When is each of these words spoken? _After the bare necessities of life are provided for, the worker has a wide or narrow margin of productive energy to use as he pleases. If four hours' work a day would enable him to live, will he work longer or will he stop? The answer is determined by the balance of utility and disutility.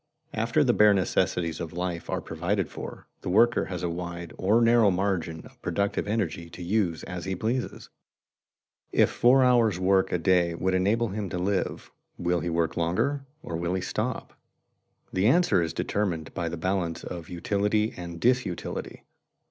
_After 0.33 0.63
the 0.63 0.73
bare 0.73 0.95
necessities 0.95 1.59
of 1.59 1.73
life 1.73 2.09
are 2.09 2.21
provided 2.21 2.71
for, 2.71 3.05
the 3.21 3.29
worker 3.29 3.65
has 3.65 3.83
a 3.83 3.89
wide 3.91 4.33
or 4.35 4.59
narrow 4.59 4.89
margin 4.89 5.45
of 5.45 5.61
productive 5.61 6.07
energy 6.07 6.49
to 6.49 6.63
use 6.63 7.03
as 7.03 7.25
he 7.25 7.35
pleases. 7.35 7.91
If 8.91 9.11
four 9.11 9.43
hours' 9.43 9.77
work 9.77 10.11
a 10.11 10.17
day 10.17 10.55
would 10.55 10.73
enable 10.73 11.09
him 11.09 11.29
to 11.29 11.37
live, 11.37 11.91
will 12.17 12.39
he 12.39 12.49
work 12.49 12.75
longer 12.75 13.27
or 13.43 13.55
will 13.57 13.75
he 13.75 13.81
stop? 13.83 14.33
The 15.13 15.27
answer 15.27 15.61
is 15.61 15.71
determined 15.71 16.33
by 16.33 16.49
the 16.49 16.57
balance 16.57 17.03
of 17.03 17.29
utility 17.29 17.93
and 17.95 18.19
disutility. 18.19 19.03